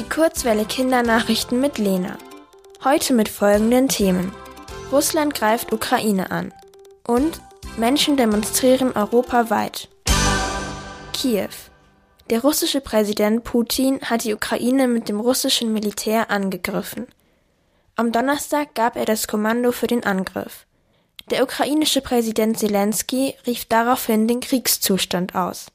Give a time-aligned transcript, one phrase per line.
[0.00, 2.16] Die Kurzwelle Kindernachrichten mit Lena.
[2.82, 4.32] Heute mit folgenden Themen.
[4.90, 6.54] Russland greift Ukraine an.
[7.06, 7.42] Und
[7.76, 9.90] Menschen demonstrieren europaweit.
[11.12, 11.50] Kiew.
[12.30, 17.06] Der russische Präsident Putin hat die Ukraine mit dem russischen Militär angegriffen.
[17.94, 20.64] Am Donnerstag gab er das Kommando für den Angriff.
[21.28, 25.66] Der ukrainische Präsident Zelensky rief daraufhin den Kriegszustand aus.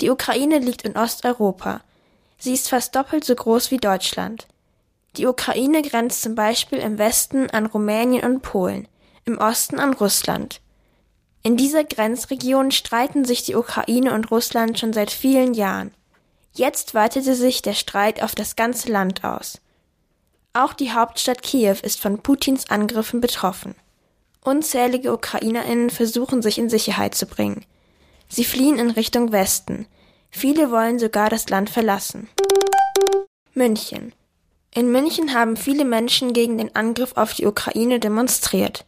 [0.00, 1.80] Die Ukraine liegt in Osteuropa.
[2.38, 4.46] Sie ist fast doppelt so groß wie Deutschland.
[5.16, 8.86] Die Ukraine grenzt zum Beispiel im Westen an Rumänien und Polen,
[9.24, 10.60] im Osten an Russland.
[11.42, 15.94] In dieser Grenzregion streiten sich die Ukraine und Russland schon seit vielen Jahren.
[16.52, 19.60] Jetzt weitete sich der Streit auf das ganze Land aus.
[20.52, 23.74] Auch die Hauptstadt Kiew ist von Putins Angriffen betroffen.
[24.42, 27.64] Unzählige Ukrainerinnen versuchen sich in Sicherheit zu bringen.
[28.28, 29.86] Sie fliehen in Richtung Westen.
[30.30, 32.28] Viele wollen sogar das Land verlassen.
[33.54, 34.12] München.
[34.74, 38.84] In München haben viele Menschen gegen den Angriff auf die Ukraine demonstriert.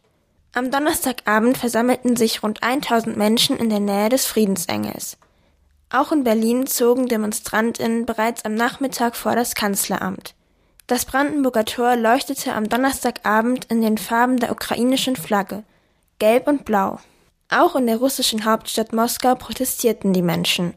[0.53, 5.17] Am Donnerstagabend versammelten sich rund 1000 Menschen in der Nähe des Friedensengels.
[5.91, 10.35] Auch in Berlin zogen Demonstrantinnen bereits am Nachmittag vor das Kanzleramt.
[10.85, 15.63] Das Brandenburger Tor leuchtete am Donnerstagabend in den Farben der ukrainischen Flagge,
[16.19, 16.99] gelb und blau.
[17.49, 20.73] Auch in der russischen Hauptstadt Moskau protestierten die Menschen.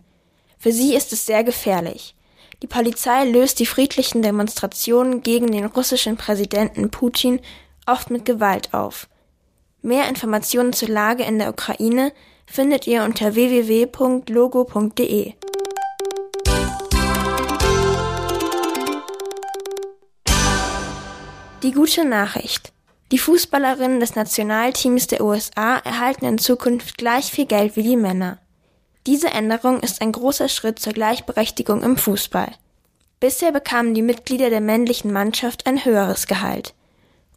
[0.62, 2.14] Für sie ist es sehr gefährlich.
[2.62, 7.40] Die Polizei löst die friedlichen Demonstrationen gegen den russischen Präsidenten Putin
[7.84, 9.08] oft mit Gewalt auf.
[9.80, 12.12] Mehr Informationen zur Lage in der Ukraine
[12.46, 13.72] findet ihr unter www.logo.de.
[21.64, 22.72] Die gute Nachricht.
[23.10, 28.38] Die Fußballerinnen des Nationalteams der USA erhalten in Zukunft gleich viel Geld wie die Männer.
[29.06, 32.52] Diese Änderung ist ein großer Schritt zur Gleichberechtigung im Fußball.
[33.18, 36.74] Bisher bekamen die Mitglieder der männlichen Mannschaft ein höheres Gehalt.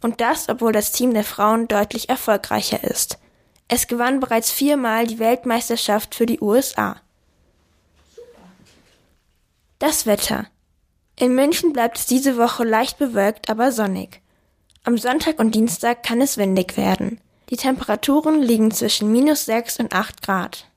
[0.01, 3.17] Und das, obwohl das Team der Frauen deutlich erfolgreicher ist.
[3.67, 6.97] Es gewann bereits viermal die Weltmeisterschaft für die USA.
[9.79, 10.45] Das Wetter.
[11.17, 14.21] In München bleibt es diese Woche leicht bewölkt, aber sonnig.
[14.83, 17.19] Am Sonntag und Dienstag kann es windig werden.
[17.49, 20.67] Die Temperaturen liegen zwischen minus 6 und 8 Grad.